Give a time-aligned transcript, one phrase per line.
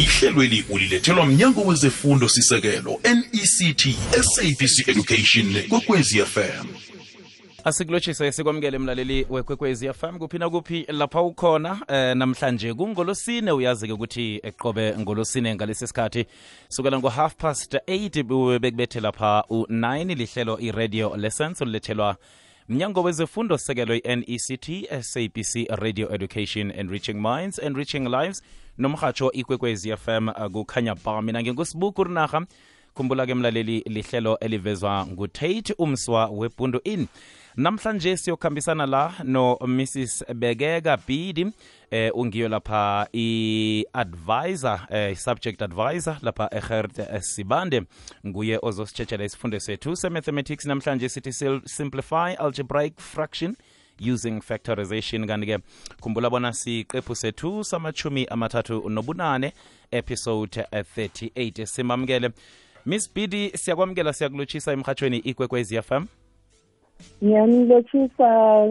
[0.00, 3.88] ihlelweli ulilethelwa mnyango wezefundo sisekelo nect
[4.22, 6.66] sabc education kwekwezi fm
[7.64, 13.52] asikulotshise sikwamukele mlaleli wekwekwezi FM kuphi nakuphi lapha ukhona eh, namhlanje kungolosine.
[13.52, 16.26] Uyazi-ke ukuthi eqobe ngolosine ngalesi sikhathi.
[16.68, 22.16] Sukela ngo-half past 8 bekubethe lapha u-9 lihlelo i-radio lessons olulethelwa
[22.68, 24.70] mnyango wezefundo sekelo i-nect
[25.00, 28.42] sabc radio education enriching minds enriching lives
[28.78, 31.22] nomhatsho ikwekwezi fm uh, kukhanya ba.
[31.22, 32.46] Mina ngengusibuku rinarha
[32.94, 37.06] khumbula-ke mlaleli lihlelo elivezwa ngutate umswa webhundu in.
[37.56, 41.46] Namhlanje siyokhambisana la no mrs bekeka bidi
[41.90, 47.82] eh ungiyo lapha i-advisor eh, subject advisor lapha ehert eh, sibande.
[48.26, 50.66] Nguye ozositshetshela isifundo sethu se-mathematics.
[50.66, 51.32] Namhlanje sithi
[51.64, 53.56] simplify algebraic fraction
[54.00, 55.26] using factorization.
[55.26, 55.58] Kanti-ke
[56.00, 59.52] khumbula bona siqephu sethu samachumi amathathu nobunane
[59.92, 62.30] episode eh, 38 simamukele
[62.86, 66.04] miss bidi siyakwamukela siyakulotshisa emhatshweni ikwekwezi fm
[67.24, 68.68] ngiyanilotshisa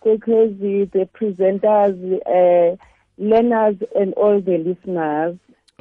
[0.00, 2.78] kwekhezi the presenters uh,
[3.18, 5.36] learners and all the listeners.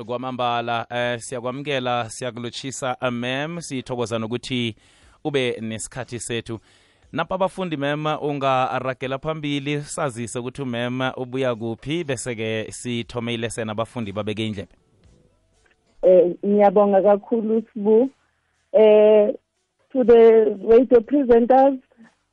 [0.06, 4.76] Kwamambala eh siyakwamukela siyakulotshisa mem sithokoza nokuthi
[5.24, 6.60] ube nesikhathi sethu
[7.14, 14.46] napa abafundi mem ungaragela phambili sazise ukuthi umem ubuya kuphi bese-ke sithome sena abafundi babeke
[14.48, 14.72] indlebe.
[16.02, 18.10] Eh ngiyabonga kakhulu sibu.
[18.74, 19.34] Eh
[19.92, 21.80] to the radio presenters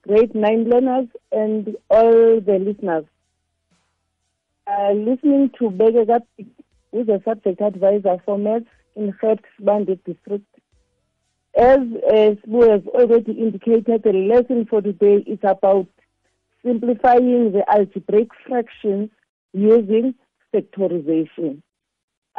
[0.03, 3.05] grade 9 learners and all the listeners.
[4.67, 6.21] Uh, listening to Begega
[6.93, 10.45] who a subject advisor for maths in Gert Bandit district
[11.57, 15.87] as Sibu has already indicated the lesson for today is about
[16.65, 19.11] simplifying the algebraic fractions
[19.53, 20.15] using
[20.55, 21.63] factorization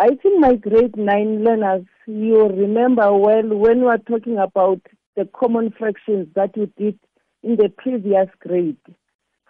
[0.01, 4.79] I think my grade nine learners, you remember well when we were talking about
[5.17, 6.97] the common fractions that we did
[7.43, 8.77] in the previous grade.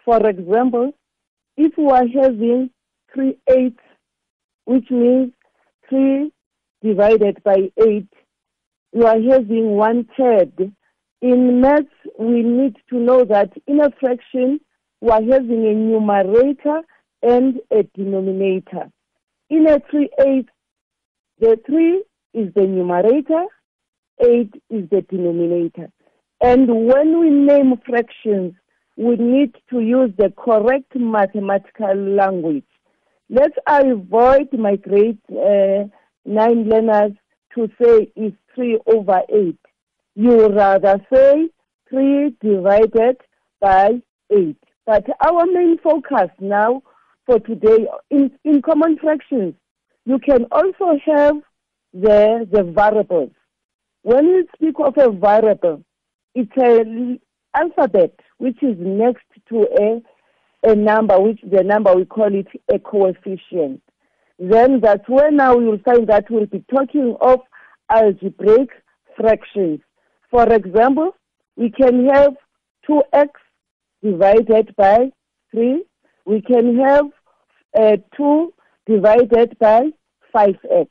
[0.04, 0.94] For example,
[1.56, 2.72] if we are having
[3.14, 3.84] 3 eighths,
[4.66, 5.34] which means
[5.88, 6.32] 3
[6.82, 8.08] divided by 8,
[8.94, 10.74] you are having one third.
[11.22, 14.60] In maths, we need to know that in a fraction,
[15.02, 16.82] we are having a numerator
[17.22, 18.90] and a denominator.
[19.50, 20.50] In a 3 8,
[21.40, 23.46] the 3 is the numerator,
[24.22, 25.90] 8 is the denominator.
[26.42, 28.54] And when we name fractions,
[28.96, 32.66] we need to use the correct mathematical language.
[33.30, 35.86] Let's avoid my grade uh,
[36.26, 37.14] 9 learners
[37.56, 39.58] to say is 3 over 8.
[40.16, 41.50] You rather say
[41.90, 43.18] 3 divided
[43.60, 44.02] by
[44.32, 44.58] 8.
[44.86, 46.82] But our main focus now
[47.26, 49.54] for today in, in common fractions,
[50.06, 51.36] you can also have
[51.94, 53.32] the, the variables.
[54.02, 55.84] When we speak of a variable,
[56.34, 57.20] it's an
[57.56, 62.80] alphabet which is next to a, a number, which the number we call it a
[62.80, 63.82] coefficient.
[64.40, 67.42] Then that's where now you'll find that we'll be talking of
[67.92, 68.70] algebraic
[69.18, 69.82] fractions.
[70.32, 71.12] For example,
[71.58, 72.36] we can have
[72.90, 73.30] 2x
[74.02, 75.12] divided by
[75.52, 75.84] 3.
[76.26, 77.06] We can have
[77.78, 78.54] uh, 2
[78.88, 79.90] divided by
[80.34, 80.88] 5x.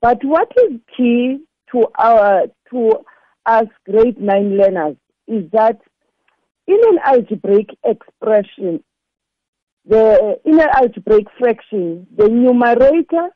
[0.00, 1.38] But what is key
[1.70, 2.92] to our to
[3.46, 4.96] us grade 9 learners
[5.28, 5.80] is that
[6.66, 8.82] in an algebraic expression,
[9.86, 13.28] the inner algebraic fraction, the numerator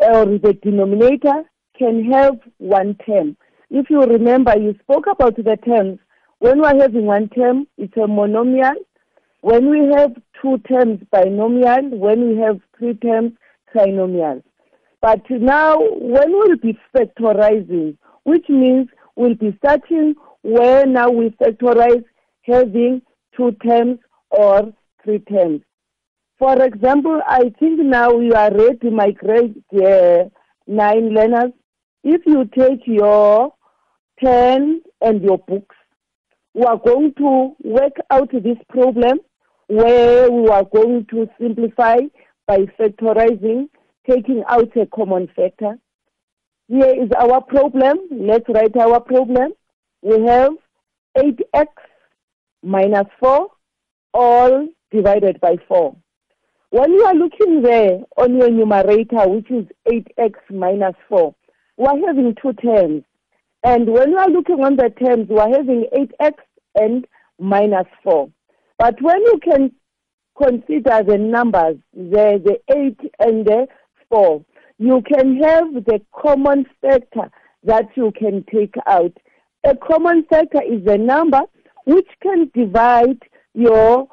[0.00, 1.44] or the denominator
[1.76, 3.36] can have one term.
[3.70, 5.98] If you remember, you spoke about the terms.
[6.38, 8.74] When we're having one term, it's a monomial.
[9.40, 11.98] When we have two terms, binomial.
[11.98, 13.32] When we have three terms,
[13.74, 14.42] trinomial.
[15.00, 22.04] But now, when we'll be factorizing, which means we'll be starting where now we factorize
[22.42, 23.02] having
[23.36, 23.98] two terms
[24.30, 24.72] or
[25.04, 25.22] three.
[26.38, 30.24] For example, I think now you are ready to migrate uh,
[30.66, 31.52] nine learners.
[32.02, 33.54] If you take your
[34.18, 35.76] pen and your books,
[36.54, 39.20] we are going to work out this problem
[39.68, 41.98] where we are going to simplify
[42.46, 43.68] by factorizing,
[44.08, 45.78] taking out a common factor.
[46.68, 47.98] Here is our problem.
[48.10, 49.52] Let's write our problem.
[50.02, 50.52] We have
[51.16, 51.66] 8x
[52.62, 53.48] minus 4
[54.14, 55.96] all divided by 4.
[56.70, 61.34] When you are looking there on your numerator, which is 8x minus 4,
[61.76, 63.02] we are having two terms.
[63.64, 66.34] And when you are looking on the terms, we are having 8x
[66.76, 67.06] and
[67.38, 68.30] minus 4.
[68.78, 69.72] But when you can
[70.36, 73.66] consider the numbers, the, the 8 and the
[74.10, 74.44] 4,
[74.78, 77.30] you can have the common factor
[77.64, 79.12] that you can take out.
[79.64, 81.42] A common factor is a number
[81.84, 83.22] which can divide
[83.54, 84.08] your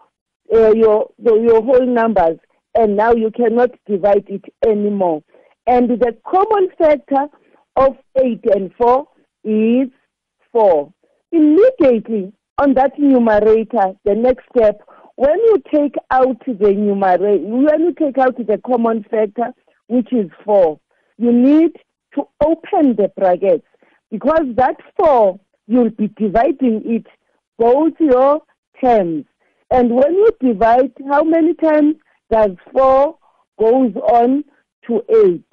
[0.54, 2.38] uh, your your whole numbers,
[2.76, 5.24] and now you cannot divide it anymore.
[5.68, 7.28] And the common factor
[7.76, 9.08] of eight and four
[9.44, 9.90] is
[10.52, 10.92] four.
[11.32, 14.82] Immediately on that numerator, the next step,
[15.16, 19.54] when you take out the numerator, when you take out the common factor,
[19.88, 20.80] which is four,
[21.18, 21.72] you need
[22.16, 23.66] to open the brackets
[24.12, 27.06] because that four, you'll be dividing it
[27.58, 28.42] both your
[28.84, 29.26] terms.
[29.72, 31.96] And when you divide, how many times
[32.32, 33.18] does four
[33.60, 34.44] goes on
[34.88, 35.44] to eight?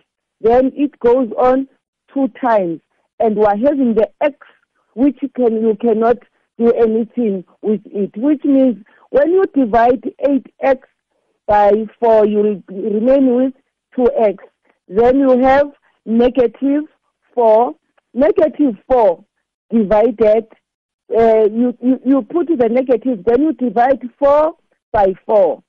[0.41, 1.69] Then it goes on
[2.13, 2.81] two times.
[3.19, 4.37] And we're having the x,
[4.95, 6.19] which can you cannot
[6.59, 10.81] do anything with it, which means when you divide 8x
[11.47, 13.53] by 4, you remain with
[13.97, 14.37] 2x.
[14.89, 15.67] Then you have
[16.05, 16.85] negative
[17.35, 17.75] 4.
[18.15, 19.25] Negative 4
[19.71, 20.47] divided,
[21.15, 24.55] uh, you, you, you put the negative, then you divide 4
[24.93, 25.63] by 4.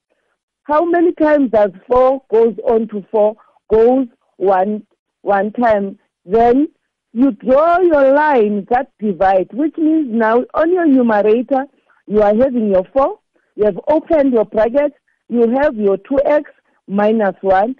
[0.63, 3.35] How many times does 4 goes on to 4?
[3.71, 4.07] Goes
[4.37, 4.85] one,
[5.21, 5.99] one time.
[6.25, 6.67] Then
[7.13, 11.65] you draw your line that divide, which means now on your numerator,
[12.07, 13.19] you are having your 4,
[13.55, 14.93] you have opened your bracket,
[15.29, 16.43] you have your 2x
[16.87, 17.75] minus 1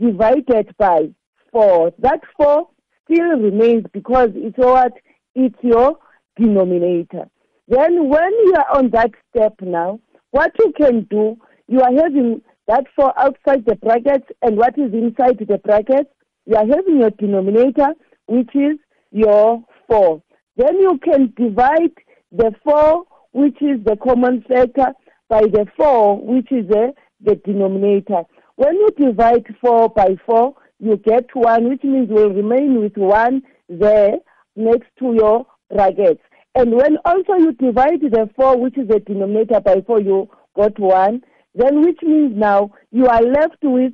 [0.00, 1.10] divided by
[1.52, 1.92] 4.
[1.98, 2.68] That 4
[3.04, 4.92] still remains because it's what?
[5.34, 5.98] It's your
[6.36, 7.28] denominator.
[7.68, 10.00] Then when you are on that step now,
[10.32, 11.36] what you can do,
[11.68, 16.10] you are having that 4 outside the brackets and what is inside the brackets,
[16.46, 17.94] you are having your denominator,
[18.26, 18.78] which is
[19.12, 20.22] your 4.
[20.56, 21.94] Then you can divide
[22.32, 24.92] the 4, which is the common factor,
[25.28, 26.92] by the 4, which is the,
[27.24, 28.22] the denominator.
[28.56, 33.42] When you divide 4 by 4, you get 1, which means you'll remain with 1
[33.68, 34.16] there
[34.56, 36.20] next to your brackets.
[36.54, 40.78] And when also you divide the 4, which is the denominator, by 4, you got
[40.78, 41.22] 1,
[41.54, 43.92] then which means now you are left with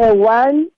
[0.00, 0.68] a 1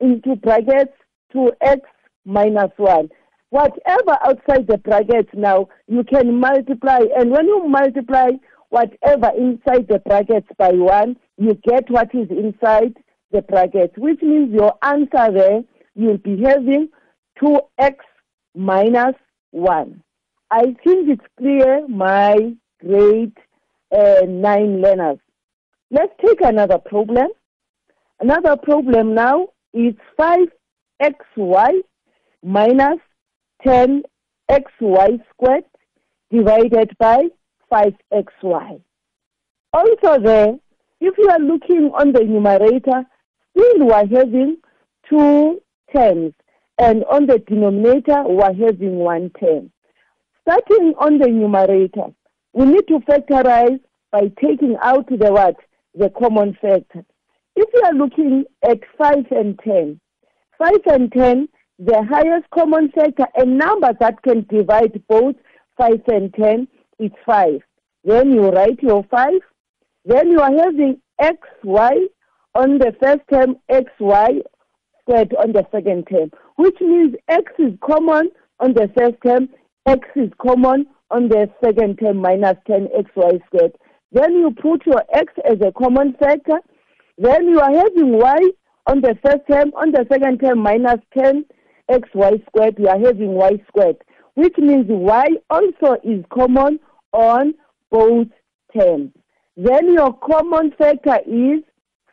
[0.00, 0.92] into brackets
[1.32, 1.80] to x
[2.24, 3.08] minus 1.
[3.50, 7.00] Whatever outside the brackets now, you can multiply.
[7.16, 8.30] And when you multiply
[8.70, 12.94] whatever inside the brackets by 1, you get what is inside
[13.30, 15.62] the brackets, which means your answer there,
[15.94, 16.88] you'll be having
[17.40, 17.96] 2x
[18.54, 19.14] minus
[19.54, 20.02] 1.
[20.50, 23.36] I think it's clear, my grade
[23.96, 25.18] uh, 9 learners.
[25.90, 27.28] Let's take another problem.
[28.20, 31.70] Another problem now is 5xy
[32.42, 32.98] minus
[33.64, 35.64] 10xy squared
[36.32, 37.24] divided by
[37.72, 38.80] 5xy.
[39.72, 40.54] Also there,
[41.00, 43.04] if you are looking on the numerator,
[43.50, 44.56] still we are having
[45.08, 45.60] two
[45.94, 46.32] terms,
[46.84, 49.72] and on the denominator we are having one term.
[50.42, 52.08] Starting on the numerator,
[52.52, 53.80] we need to factorize
[54.12, 55.56] by taking out the what?
[55.94, 57.02] The common factor.
[57.56, 59.98] If you are looking at 5 and 10,
[60.58, 61.48] 5 and 10,
[61.78, 65.36] the highest common factor, a number that can divide both
[65.78, 67.60] 5 and 10 is 5.
[68.04, 69.32] Then you write your 5.
[70.04, 71.94] Then you are having xy
[72.54, 74.42] on the first term, xy
[75.04, 79.48] squared on the second term, which means x is common on the first term,
[79.86, 83.72] x is common on the second term minus 10 xy squared.
[84.12, 86.58] Then you put your x as a common factor.
[87.18, 88.38] Then you are having y
[88.86, 91.44] on the first term, on the second term minus 10
[91.90, 93.96] xy squared, you are having y squared,
[94.34, 96.78] which means y also is common
[97.12, 97.54] on
[97.90, 98.28] both
[98.76, 99.10] terms.
[99.56, 101.62] Then your common factor is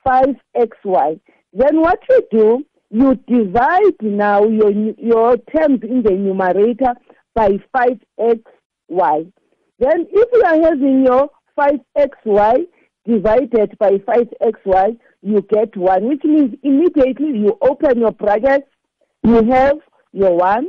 [0.06, 1.20] 5xy.
[1.54, 6.94] Then what you do, you divide now your, your terms in the numerator
[7.34, 9.32] by 5xy.
[9.80, 12.68] Then if you are having your 5xy
[13.06, 18.68] divided by 5xy, you get 1, which means immediately you open your brackets,
[19.24, 19.78] you have
[20.12, 20.68] your 1,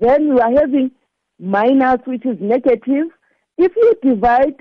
[0.00, 0.90] then you are having
[1.40, 3.06] minus, which is negative.
[3.56, 4.56] If you divide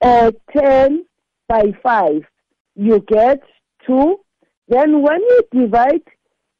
[0.00, 1.04] uh, 10
[1.46, 2.22] by 5,
[2.76, 3.42] you get
[3.86, 4.16] 2.
[4.68, 6.02] Then when you divide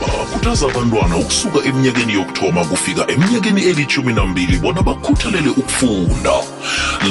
[0.00, 6.32] bakhuthaza abantwana ukusuka eminyakeni yokuthoma kufika eminyakeni elithumi nambili bona bakhuthalele ukufunda.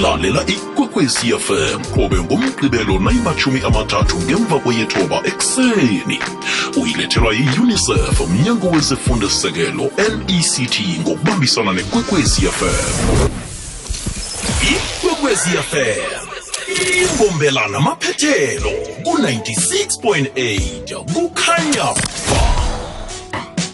[0.02, 6.20] Lalela ikwekwecfm qobe ngomgqibelo nayimachumi amathathu ngemva kweyethoba ekuseni
[7.20, 12.66] iyasekela yiunicef mnyango wezefundo sekelo nect ngokubambisana nekwekwecfm
[14.62, 16.30] ikwekwecfm
[17.02, 18.72] imbombelana maphethelo
[19.04, 21.84] ku-96.8 kukhanya
[22.30, 22.49] ba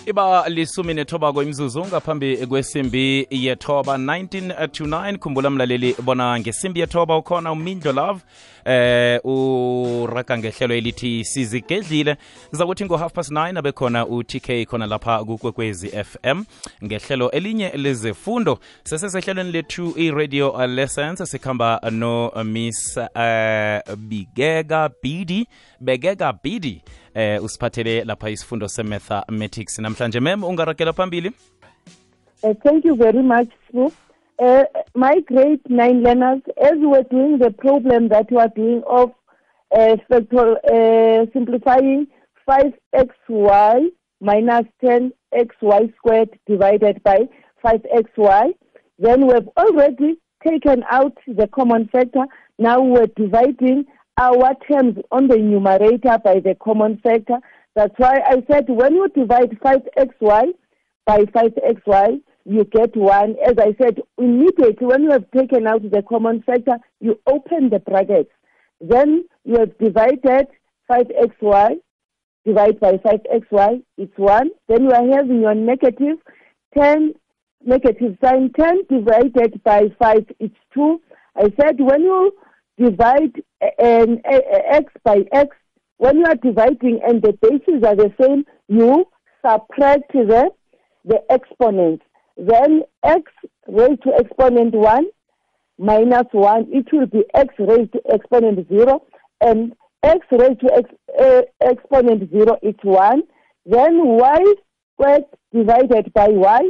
[0.05, 7.17] iba lisumi nethobako imzuzu ngaphambi kwesimbi yethoba 19 to 9 khumbula mlaleli bona ngesimbi yethoba
[7.17, 8.21] ukhona umindlo love.
[8.65, 12.17] Eh uraga ngehlelo elithi sizigedlile.
[12.49, 16.43] Ngizakuthi ngo-half past 9 abekhona u-tk khona lapha kukwekwezi fm
[16.83, 25.47] ngehlelo elinye lezefundo sesesehlelweni lethu i-radio lessons sikhamba no miss uh, bigega bidi
[25.79, 26.81] begega bidi
[27.15, 31.31] eh usiphathele lapha isifundo se-mathematics namhlanje mem ungarakela phambili
[32.43, 33.91] Uh, thank you very much, Sue.
[34.37, 38.83] Uh, my grade nine learners, as we were doing the problem that we are doing
[38.85, 39.09] of
[39.75, 42.05] uh, factor, uh, simplifying
[42.47, 43.89] 5xy
[44.21, 47.19] minus 10xy squared divided by
[47.63, 48.53] 5xy,
[48.99, 50.17] then we've already
[50.47, 52.25] taken out the common factor.
[52.59, 53.85] Now we're dividing
[54.17, 57.37] our terms on the numerator by the common factor.
[57.75, 60.53] That's why I said when you divide 5xy
[61.05, 63.35] by 5xy, you get 1.
[63.45, 67.79] As I said, immediately when you have taken out the common factor, you open the
[67.79, 68.31] brackets.
[68.79, 70.47] Then you have divided
[70.89, 71.79] 5xy,
[72.45, 74.49] divide by 5xy, it's 1.
[74.69, 76.17] Then you are having your negative
[76.77, 77.13] 10,
[77.65, 81.01] negative sign 10 divided by 5, it's 2.
[81.35, 82.31] I said when you
[82.77, 83.41] divide
[83.79, 85.55] an x by x,
[85.97, 89.05] when you are dividing and the bases are the same, you
[89.45, 90.49] subtract the
[91.05, 92.03] the exponents.
[92.37, 93.31] Then x
[93.67, 95.05] raised to exponent 1
[95.77, 99.03] minus 1, it will be x raised to exponent 0,
[99.41, 100.89] and x raised to ex,
[101.19, 103.23] uh, exponent 0 is 1.
[103.65, 104.53] Then y
[104.93, 106.69] squared divided by y,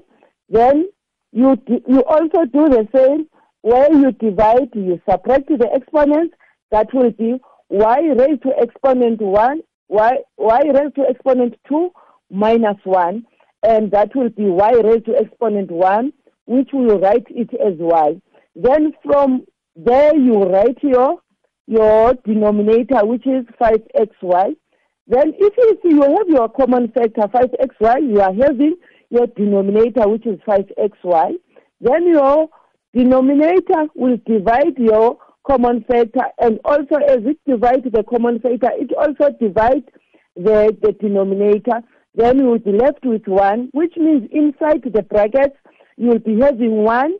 [0.49, 0.89] then
[1.31, 1.57] you,
[1.87, 3.27] you also do the same
[3.65, 6.35] where you divide, you subtract the exponents,
[6.69, 7.35] that will be
[7.69, 11.89] y raised to exponent 1, y, y raised to exponent 2
[12.29, 13.25] minus 1
[13.67, 16.13] and that will be y raised to exponent 1,
[16.45, 18.21] which we will write it as y.
[18.55, 19.45] Then from
[19.75, 21.21] there you write your,
[21.65, 24.55] your denominator, which is 5xy.
[25.07, 28.75] Then if you see you have your common factor 5xy, you are having
[29.09, 31.33] your denominator, which is 5xy.
[31.81, 32.49] Then your
[32.95, 38.91] denominator will divide your common factor, and also as it divides the common factor, it
[38.97, 39.85] also divides
[40.35, 41.81] the, the denominator
[42.15, 45.55] then you will be left with 1, which means inside the brackets,
[45.97, 47.13] you will be having 1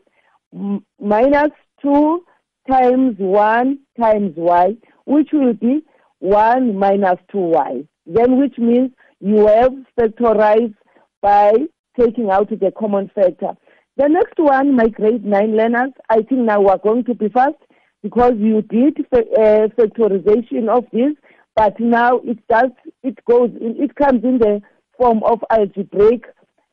[0.54, 1.52] m- minus
[1.82, 2.24] 2
[2.70, 5.84] times 1 times y, which will be
[6.20, 7.88] 1 minus 2y.
[8.06, 10.76] Then which means you have factorized
[11.22, 11.52] by
[12.00, 13.52] taking out the common factor.
[13.98, 17.56] The next one, my grade 9 learners, I think now we're going to be fast
[18.04, 21.14] because you did uh, factorization of this,
[21.56, 22.72] but now it does,
[23.04, 24.62] it goes, in, it comes in the
[24.98, 26.26] form of algebraic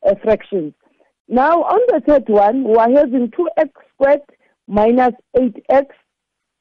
[0.05, 0.73] uh, fractions.
[1.29, 4.21] Now, on the third one, we are having 2x squared
[4.67, 5.85] minus 8x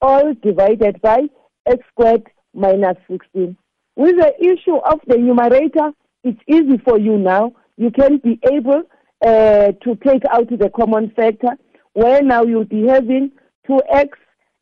[0.00, 1.22] all divided by
[1.66, 3.56] x squared minus 16.
[3.96, 5.90] With the issue of the numerator,
[6.22, 7.52] it's easy for you now.
[7.76, 8.84] You can be able
[9.24, 11.56] uh, to take out the common factor.
[11.94, 13.30] where now you'll be having
[13.68, 14.08] 2x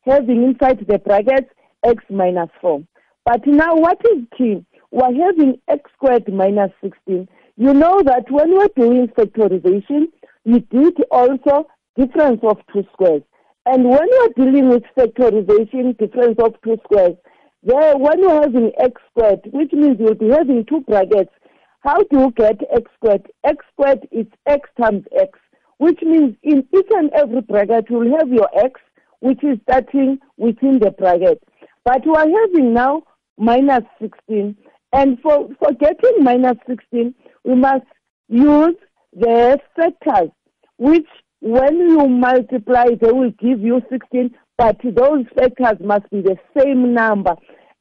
[0.04, 1.48] having inside the brackets
[1.84, 2.82] x minus 4.
[3.24, 4.64] But now what is key?
[4.90, 7.28] We're having x squared minus 16.
[7.56, 10.06] You know that when we're doing factorization,
[10.44, 13.22] you did also difference of two squares.
[13.66, 17.16] And when you're dealing with factorization, difference of two squares,
[17.62, 21.30] there, when you're having x squared, which means you'll be having two brackets,
[21.80, 23.26] how do you get x squared?
[23.44, 25.38] x squared is x times x,
[25.78, 28.80] which means in each and every bracket you'll have your x,
[29.20, 31.42] which is starting within the bracket.
[31.84, 33.02] But we are having now
[33.38, 34.56] minus 16.
[34.92, 37.86] And for, for getting minus 16, we must
[38.28, 38.76] use
[39.12, 40.30] the factors,
[40.78, 41.06] which
[41.40, 46.92] when you multiply, they will give you 16, but those factors must be the same
[46.92, 47.34] number.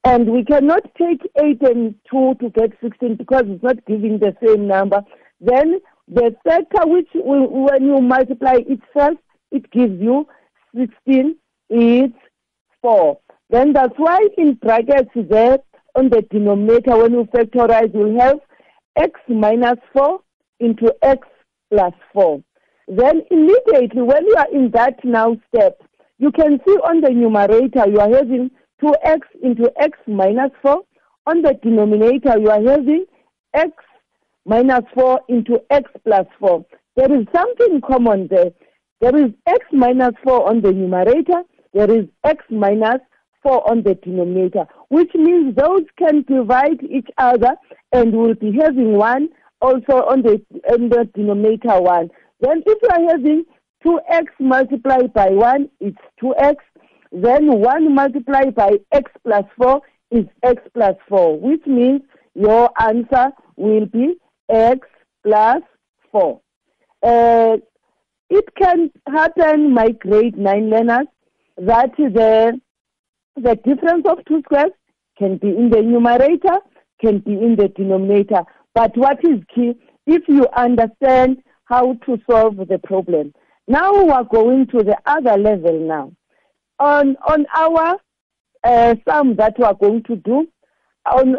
[0.09, 4.35] And we cannot take 8 and 2 to get 16 because it's not giving the
[4.43, 5.03] same number.
[5.39, 9.19] Then the factor which will, when you multipy itself,
[9.51, 10.27] it gives you
[10.75, 11.35] 16
[11.69, 12.09] is
[12.81, 13.19] 4.
[13.51, 15.59] Then that's why in brackets there
[15.93, 18.39] on the denominator when you factorize you'll have
[18.95, 20.21] x minus 4
[20.59, 21.27] into x
[21.71, 22.41] plus 4.
[22.87, 25.79] Then immediately when you are in that now step,
[26.17, 28.49] you can see on the numerator you are having
[28.81, 30.81] 2x into x minus 4.
[31.27, 33.05] On the denominator you are having
[33.53, 33.71] x
[34.45, 36.65] minus 4 into x plus 4.
[36.95, 38.51] There is something common there.
[39.01, 41.43] There is x minus 4 on the numerator.
[41.73, 42.99] There is x minus
[43.43, 47.55] 4 on the denominator, which means those can divide each other
[47.91, 49.29] and will be having 1
[49.61, 52.09] also on the, on the denominator 1.
[52.41, 53.45] Then if you are having
[53.85, 56.55] 2x multiplied by 1, it's 2x.
[57.11, 62.01] Then 1 multiplied by x plus 4 is x plus 4, which means
[62.35, 64.15] your answer will be
[64.49, 64.87] x
[65.23, 65.61] plus
[66.11, 66.41] 4.
[67.01, 67.57] Uh,
[68.29, 71.07] it can happen, my grade 9 learners,
[71.57, 72.59] that the,
[73.35, 74.71] the difference of two squares
[75.17, 76.59] can be in the numerator,
[77.01, 78.43] can be in the denominator.
[78.75, 79.73] But what is key,
[80.05, 83.33] if you understand how to solve the problem.
[83.67, 86.11] Now we are going to the other level now.
[86.79, 87.97] On, on our
[88.63, 90.47] uh, sum that we are going to do,
[91.05, 91.35] on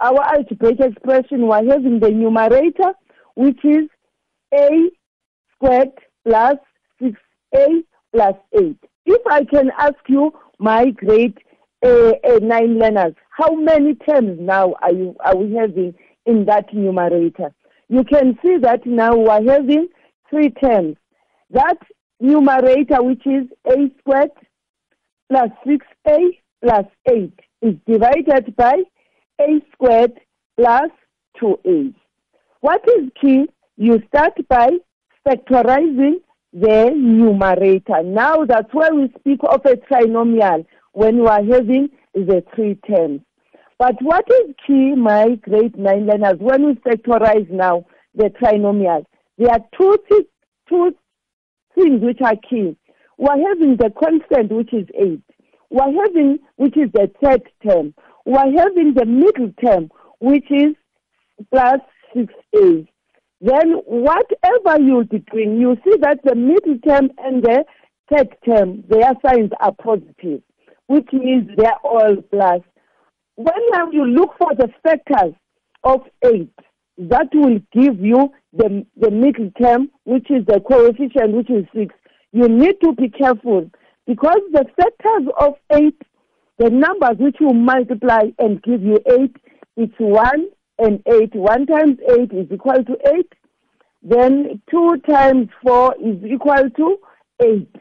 [0.00, 2.92] our algebraic expression, we are having the numerator,
[3.34, 3.88] which is
[4.54, 4.90] a
[5.54, 5.92] squared
[6.26, 6.56] plus
[7.00, 8.76] 6a plus 8.
[9.06, 11.38] If I can ask you, my grade
[11.84, 15.94] uh, uh, 9 learners, how many terms now are, you, are we having
[16.24, 17.52] in that numerator?
[17.88, 19.88] You can see that now we are having
[20.28, 20.96] three terms.
[21.50, 21.78] That
[22.20, 24.30] numerator, which is a squared
[25.28, 26.18] plus 6a
[26.62, 28.82] plus 8, is divided by
[29.40, 30.12] a squared
[30.56, 30.90] plus
[31.40, 31.94] 2a.
[32.60, 33.46] What is key?
[33.76, 34.70] You start by
[35.26, 36.16] factorizing
[36.52, 38.02] the numerator.
[38.02, 43.20] Now that's where we speak of a trinomial when we are having the three terms.
[43.78, 47.84] But what is key, my grade 9 learners, when we factorize now
[48.14, 49.04] the trinomial,
[49.36, 49.98] there are two,
[50.68, 50.94] two
[51.74, 52.76] things which are key.
[53.18, 55.22] We're having the constant, which is 8.
[55.70, 57.94] We're having, which is the third term.
[58.24, 60.74] We're having the middle term, which is
[61.50, 61.80] plus
[62.14, 62.86] 6a.
[63.40, 67.64] Then whatever you be you see that the middle term and the
[68.10, 70.42] third term, their signs are positive,
[70.86, 72.60] which means they're all plus.
[73.36, 75.34] When now you look for the factors
[75.84, 76.50] of 8,
[76.98, 81.94] that will give you the, the middle term, which is the coefficient, which is 6.
[82.36, 83.70] You need to be careful
[84.06, 86.02] because the factors of 8,
[86.58, 89.34] the numbers which will multiply and give you 8,
[89.78, 90.46] it's 1
[90.78, 91.34] and 8.
[91.34, 93.32] 1 times 8 is equal to 8.
[94.02, 96.98] Then 2 times 4 is equal to
[97.42, 97.76] 8.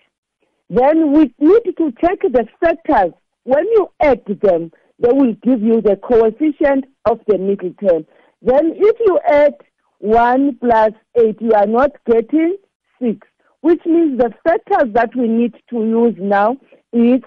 [0.69, 3.11] Then we need to check the factors.
[3.43, 8.05] When you add them, they will give you the coefficient of the middle term.
[8.41, 9.55] Then if you add
[9.99, 12.55] 1 plus 8, you are not getting
[13.01, 13.27] 6,
[13.65, 16.55] which means the factors that we need to use now
[16.93, 17.19] is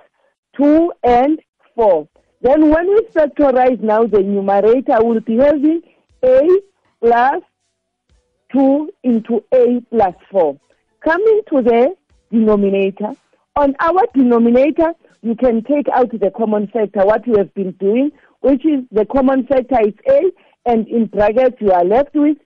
[0.56, 1.40] 2 and
[1.74, 2.08] 4.
[2.42, 5.82] Then when we factorize now the numerator, we'll be having
[6.22, 6.48] a
[7.02, 7.42] plus
[8.52, 10.56] 2 into a plus 4.
[11.04, 11.96] Coming to the
[12.30, 13.14] denominator,
[13.56, 18.12] on our denominator, you can take out the common factor, what we have been doing,
[18.42, 20.22] which is the common factor is a,
[20.66, 22.36] and in brackets you are left with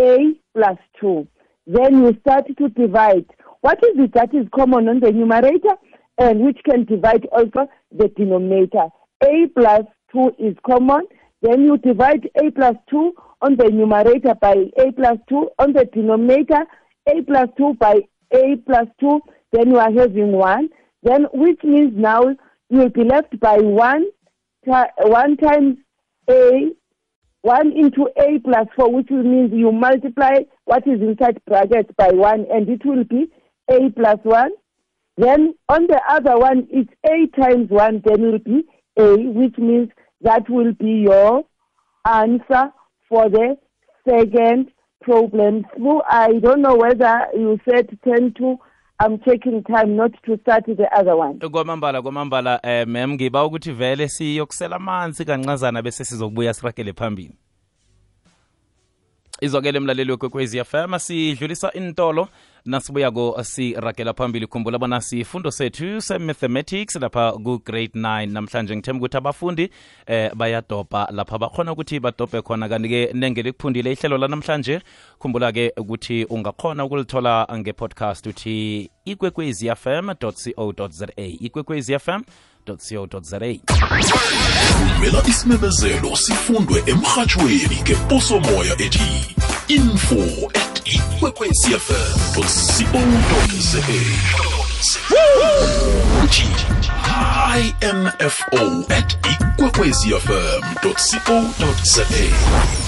[0.00, 1.28] a plus 2.
[1.66, 3.26] Then you start to divide.
[3.62, 5.76] What is it that is common on the numerator
[6.18, 8.88] and which can divide also the denominator?
[9.22, 11.02] a plus 2 is common.
[11.40, 15.84] Then you divide a plus 2 on the numerator by a plus 2 on the
[15.92, 16.64] denominator,
[17.08, 18.00] a plus 2 by
[18.32, 19.20] a plus 2
[19.52, 20.68] then you are having 1,
[21.02, 22.22] then which means now
[22.70, 24.06] you will be left by 1,
[24.64, 25.76] 1 times
[26.30, 26.70] A,
[27.42, 32.46] 1 into A plus 4, which means you multiply what is inside brackets by 1,
[32.50, 33.30] and it will be
[33.70, 34.50] A plus 1.
[35.16, 38.64] Then on the other one, it's A times 1, then will be
[38.98, 39.90] A, which means
[40.22, 41.44] that will be your
[42.06, 42.72] answer
[43.08, 43.56] for the
[44.08, 44.70] second
[45.02, 45.64] problem.
[45.76, 48.56] So I don't know whether you said 10 to,
[49.00, 51.38] I'm taking time not to start the other one.
[51.38, 57.32] kwamambala kwamambala eh ngiba ukuthi vele siyokusela amanzi kancazana bese sizokubuya phambili
[59.42, 62.28] izwakele mlaleli wekwekwezi fm sidlulisa intolo.
[62.64, 69.70] Nasibuyako siragela phambili khumbula bona sifundo sethu se-mathematics lapha ku-grade 9 namhlanje ngithemba ukuthi abafundi
[70.06, 71.38] eh bayadopa lapha.
[71.38, 74.80] Bakhona ukuthi badobhe khona kanti-ke nenge likuphundile ihlelo lanamhlanje
[75.18, 82.22] khumbula-ke ukuthi ungakhona ukulithola nge-podcast uthi ikwekwezi fm co za ikwekwezi fm
[84.78, 89.36] vumela isimemezelo sifundwe emrhatshweni ngeposomoya ethi
[89.68, 92.42] info at ikwekwecfm co
[96.24, 96.46] uthi
[97.90, 102.81] info at ikwekwecfm co za.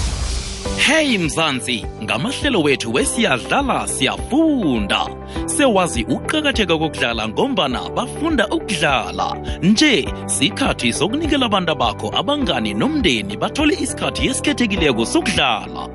[0.65, 5.07] Hey Mzansi, ngamahlelo wethu wesiyadlala siyafunda.
[5.45, 9.37] Sewazi ukuqhakatheka kokudlala ngombana bafunda ukudlala.
[9.61, 15.89] Nje, sikhathi sokunikela abantu bakho abangani nomndeni bathole isikhathi esikhethekileko sokudlala.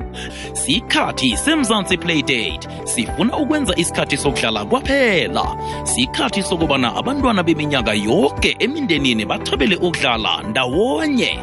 [0.52, 2.68] Sikhathi semzansi Playdate.
[2.84, 5.56] Sifuna ukwenza isikhathi sokudlala kwaphela.
[5.84, 11.38] Sikhathi sokubana abantwana beminyaka yonke emindenini bathabele ukudlala ndawonye.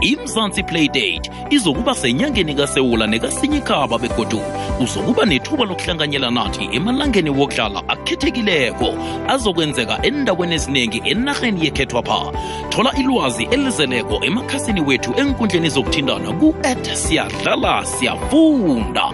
[0.00, 4.40] imzansi playdate izokuba senyangeni kasewula nekasinyikaba begodu
[4.80, 8.94] uzokuba nethuba lokuhlanganyela nathi emalangeni wokudlala akhethekileko
[9.28, 12.32] azokwenzeka endaweni eziningi enarheni yekhethwapha
[12.68, 17.84] thola ilwazi elizeleko emakhasini wethu enkundleni zokuthindana ku-at siyadlala
[18.18, 19.12] siyafunda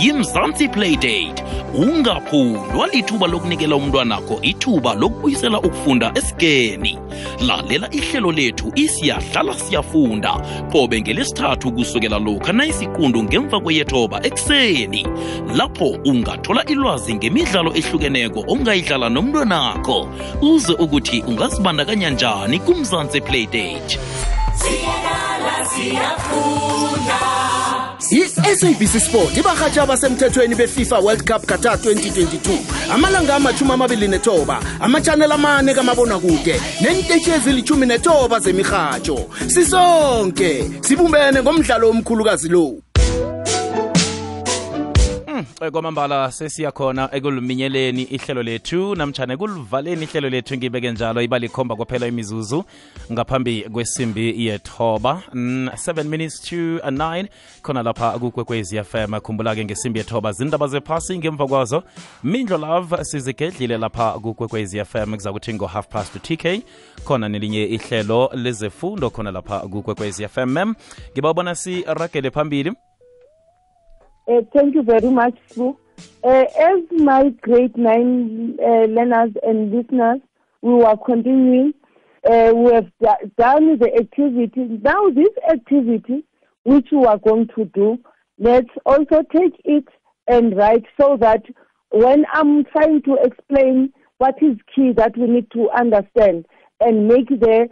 [0.00, 6.98] yimzansi playdate ungaphundwa lithuba lokunikela umntwanakho ithuba lokubuyisela ukufunda esigeni
[7.40, 10.32] lalela ihlelo lethu isiyadlala siyafunda.
[10.72, 15.06] Qobe ngelesithathu kusukela lokha nayisiqundu ngemva kweyethoba ekuseni
[15.56, 20.08] lapho ungathola ilwazi ngemidlalo ehlukeneko ongayidlala nomntwanakho.
[20.42, 23.98] Uze ukuthi ungazibandakanya njani kumzansi playdate
[28.10, 32.58] i-sabc sport ibarhatshi abasemthethweni befifa world cup qatar 2022
[32.92, 42.48] amalanga amachumi amabili nethoba amachanel amane kamabonakude nentetshi ezilithumi nethoba zemirhatsho sisonke sibumbene ngomdlalo omkhulukazi
[42.48, 42.64] lo.
[42.64, 42.83] Eh,
[45.72, 48.94] kwamambala sesiyakhona ekuluminyeleni ihlelo lethu.
[48.94, 52.64] Namtshana ekuluvaleni ihlelo lethu ngibeke njalo iba likhomba kwaphela imizuzu
[53.12, 55.22] ngaphambi kwesimbi yethoba.
[55.32, 57.26] Mm, 7 minutes to 9
[57.62, 61.82] khona lapha kukwekwez fm khumbula-ke ngesimbi yethoba zindaba zephasi ngemva kwazo.
[62.24, 66.62] Mindlo love sizigedlile lapha kukwekwez fm kuzakuthi ngo-half past tk
[67.04, 70.74] khona nelinye ihlelo lezefundo khona lapha kukwekwez fm mem
[71.12, 72.72] ngibawubona siragele phambili
[74.26, 75.76] Uh, thank you very much, Sue.
[76.22, 80.20] Uh, as my grade nine uh, learners and listeners,
[80.62, 81.74] we are continuing.
[82.28, 82.90] Uh, we have
[83.36, 84.80] done the activity.
[84.82, 86.24] Now, this activity,
[86.64, 87.98] which we are going to do,
[88.38, 89.84] let's also take it
[90.26, 91.42] and write so that
[91.90, 96.46] when I'm trying to explain what is key that we need to understand
[96.80, 97.68] and make the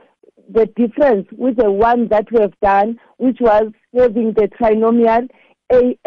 [0.52, 5.28] the difference with the one that we have done, which was having the trinomial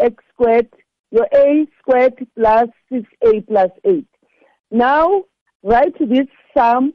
[0.00, 0.68] ax squared,
[1.10, 4.06] your a squared plus 6a plus 8.
[4.70, 5.24] Now,
[5.62, 6.26] write this
[6.56, 6.94] sum.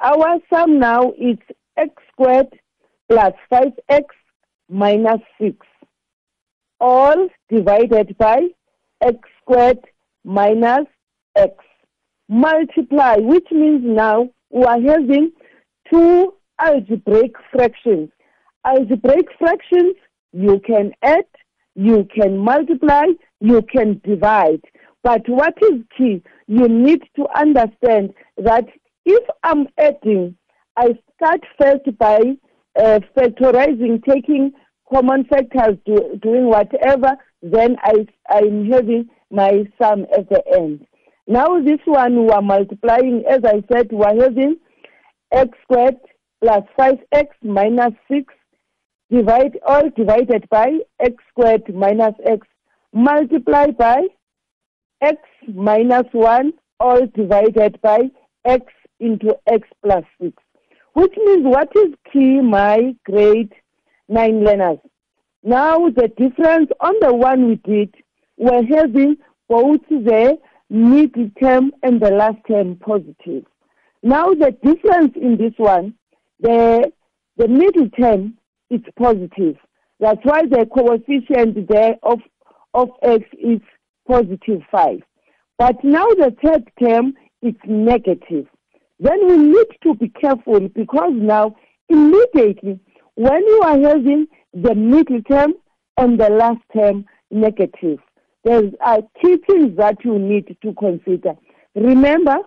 [0.00, 1.38] Our sum now is
[1.76, 2.48] x squared
[3.08, 4.04] plus 5x
[4.68, 5.56] minus 6.
[6.80, 8.48] All divided by
[9.00, 9.78] x squared
[10.24, 10.86] minus
[11.36, 11.54] x.
[12.28, 15.32] Multiply, which means now we are having
[15.90, 18.10] two algebraic fractions.
[18.64, 19.96] Algebraic fractions,
[20.32, 21.24] you can add,
[21.74, 23.04] you can multiply,
[23.40, 24.62] you can divide.
[25.02, 28.66] But what is key, you need to understand that
[29.04, 30.36] if I'm adding,
[30.76, 32.20] I start first by
[32.78, 34.52] uh, factorizing, taking
[34.92, 40.86] common factors, do, doing whatever, then I, I'm having my sum at the end.
[41.26, 44.56] Now this one we are multiplying, as I said, we are having
[45.32, 45.96] x squared
[46.42, 48.34] plus 5x minus 6
[49.12, 52.46] divide all divided by x squared minus x
[52.94, 54.00] multiply by
[55.02, 55.18] x
[55.54, 58.00] minus 1 all divided by
[58.44, 58.64] x
[59.00, 60.32] into x plus 6.
[60.94, 63.52] Which means what is key, my grade
[64.08, 64.78] 9 learners?
[65.42, 67.94] Now the difference on the one we did,
[68.38, 69.16] we're having
[69.48, 70.38] both the
[70.70, 73.44] middle term and the last term positive.
[74.02, 75.94] Now the difference in this one,
[76.40, 76.92] the
[77.36, 78.38] the middle term
[78.72, 79.56] is positive.
[80.00, 82.18] That's why the coefficient there of
[82.74, 83.60] of x is
[84.08, 85.00] positive five.
[85.58, 88.46] But now the third term is negative.
[88.98, 91.54] Then we need to be careful because now
[91.88, 92.80] immediately
[93.14, 95.54] when you are having the middle term
[95.98, 97.98] and the last term negative,
[98.44, 101.34] there are key things that you need to consider.
[101.74, 102.38] Remember,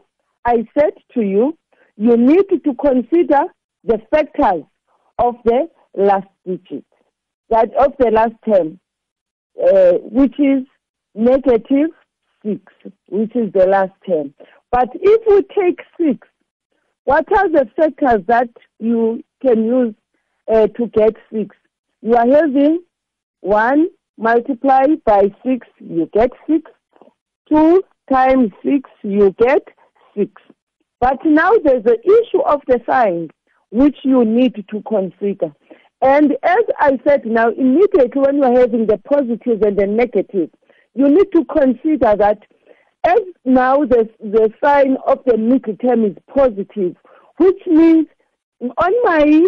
[0.45, 1.57] I said to you,
[1.97, 3.43] you need to consider
[3.83, 4.63] the factors
[5.19, 6.85] of the last digit,
[7.49, 8.79] that of the last term,
[9.61, 10.63] uh, which is
[11.13, 11.89] negative
[12.45, 12.61] 6,
[13.09, 14.33] which is the last term.
[14.71, 16.27] But if we take 6,
[17.05, 19.95] what are the factors that you can use
[20.51, 21.55] uh, to get 6?
[22.01, 22.83] You are having
[23.41, 26.71] 1 multiplied by 6, you get 6.
[27.49, 29.61] 2 times 6, you get
[30.17, 30.31] 6.
[30.99, 33.29] But now there's the issue of the sign,
[33.71, 35.53] which you need to consider.
[36.01, 40.49] And as I said now, immediately when you're having the positives positive and the negative,
[40.93, 42.39] you need to consider that
[43.05, 46.95] as now the, the sign of the middle term is positive,
[47.37, 48.07] which means
[48.61, 49.43] on my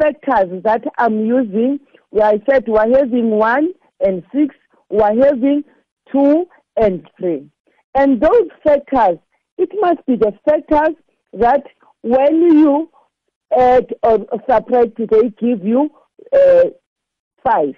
[0.00, 3.68] factors that I'm using, where I said we're having 1
[4.00, 4.54] and 6,
[4.90, 5.64] we're having
[6.12, 7.46] 2 and 3.
[7.94, 9.18] And those factors,
[9.58, 10.94] it must be the factors
[11.32, 11.64] that
[12.02, 12.90] when you
[13.56, 15.90] add or subtract, they give you
[16.32, 16.64] uh,
[17.44, 17.74] 5.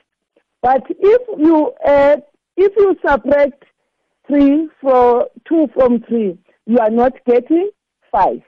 [0.61, 2.23] But if you add,
[2.57, 3.65] if you subtract
[4.29, 7.71] 3 for 2 from 3, you are not getting
[8.13, 8.41] 5.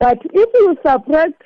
[0.00, 1.42] But if you subtract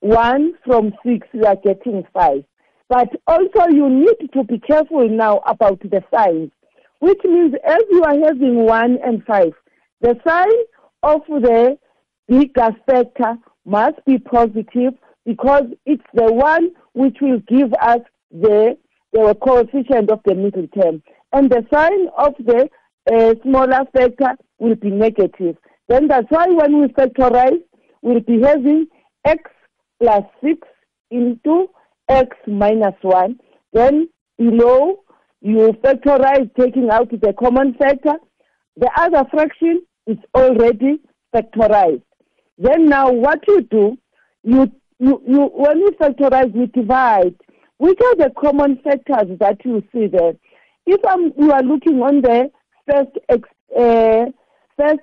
[0.00, 2.44] 1 from 6, you are getting 5.
[2.88, 6.50] But also you need to be careful now about the signs,
[6.98, 9.52] which means as you are having 1 and 5,
[10.02, 10.50] the sign
[11.02, 11.78] of the
[12.28, 14.94] bigger factor must be positive
[15.24, 18.76] because it's the one which will give us the,
[19.12, 21.02] the coefficient of the middle term.
[21.32, 22.68] And the sign of the
[23.10, 25.56] uh, smaller factor will be negative.
[25.88, 27.62] Then that's why when we factorize,
[28.02, 28.86] we'll be having
[29.24, 29.42] x
[30.00, 30.58] plus 6
[31.10, 31.68] into
[32.08, 33.38] x minus 1.
[33.72, 35.00] Then below,
[35.40, 38.14] you factorize taking out the common factor.
[38.76, 41.00] The other fraction is already
[41.34, 42.02] factorized.
[42.62, 43.98] Then now what you do,
[44.44, 44.70] you,
[45.00, 47.34] you, you when you factorize, you divide.
[47.78, 50.34] Which are the common factors that you see there?
[50.86, 52.52] If um, you are looking on the
[52.88, 54.26] first ex, uh,
[54.78, 55.00] first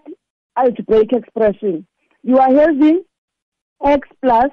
[0.56, 1.86] algebraic expression,
[2.24, 3.04] you are having
[3.86, 4.52] x plus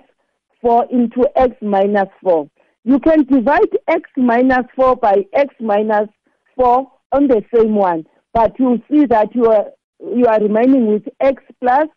[0.61, 2.51] 4 into x minus 4.
[2.83, 6.09] You can divide x minus 4 by x minus
[6.57, 9.67] 4 on the same one, but you see that you are
[10.01, 11.96] you are remaining with x plus 6.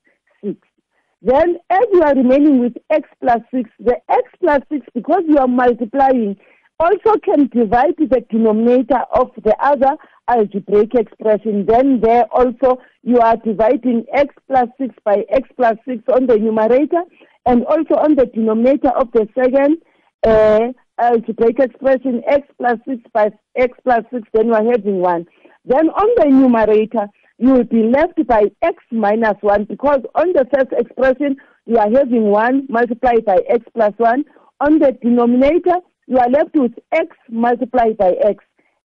[1.21, 5.38] Then as you are remaining with x plus 6, the x plus 6, because you
[5.38, 6.38] are multiplying,
[6.79, 9.97] also can divide the denominator of the other
[10.29, 11.65] algebraic expression.
[11.65, 16.38] Then there also you are dividing x plus 6 by x plus 6 on the
[16.38, 17.01] numerator
[17.45, 19.77] and also on the denominator of the second
[20.25, 25.27] uh, algebraic expression x plus 6 by x plus 6, then you are having 1.
[25.65, 27.08] Then on the numerator,
[27.39, 31.89] you will be left by x minus 1 because on the first expression, you are
[31.89, 34.25] having 1 multiplied by x plus 1.
[34.60, 38.43] On the denominator, you are left with x multiplied by x.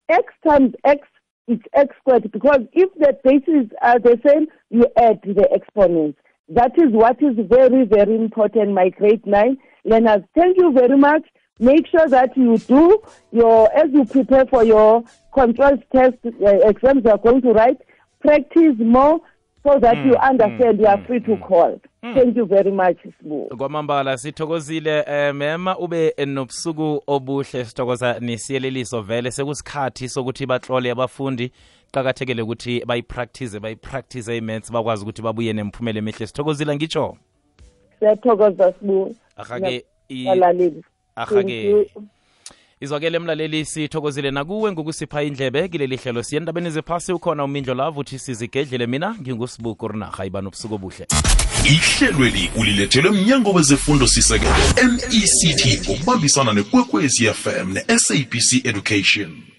[0.08, 1.00] x times x
[1.48, 6.18] is x squared because if the bases are the same, you add the exponents.
[6.48, 10.22] That is what is very, very important, my grade 9 learners.
[10.36, 11.24] Thank you very much.
[11.58, 13.00] Make sure that you do
[13.32, 17.78] your, as you prepare for your control test uh, exams you are going to write,
[18.24, 19.18] practice more
[19.62, 22.14] so that Mm, you understand mm, you are mm, free to call mm.
[22.14, 23.46] Thank you very much, Sbu.
[23.58, 31.52] kwamambala sithokozile eh, mema ube nobusuku obuhle sithokoza nesiyeleliso vele sekusikhathi sokuthi bahlole abafundi
[31.92, 37.16] qakathekele ukuthi bayipractice bayipractice i-maths bakwazi ukuthi babuye nemphumela emihle sithokozile ngitsho
[37.98, 39.16] Siyathokoza, Sbu.
[39.36, 39.84] ahake.
[41.16, 41.86] Ahake.
[42.80, 46.22] Izwakele mlaleli sithokozile nakuwe ngokusipha indlebe kileli hlelo.
[46.22, 48.86] Siye endabeni zephasi ukhona umindlo lavo uthi sizigedlele.
[48.86, 51.06] Mina ngingusibuku rinarha iba nobusuku obuhle.
[51.64, 54.54] Ihlelweli ulilethelwe mnyango wezefundo sisekelo
[55.54, 59.53] mect ngokubambisana nekwekwezi fm ne-sabc education